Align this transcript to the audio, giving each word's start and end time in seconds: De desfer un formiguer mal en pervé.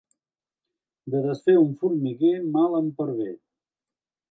De 1.15 1.19
desfer 1.25 1.55
un 1.65 1.69
formiguer 1.83 2.33
mal 2.57 2.81
en 2.81 2.91
pervé. 3.03 3.31